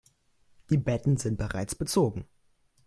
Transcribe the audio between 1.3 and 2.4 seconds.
bereits bezogen.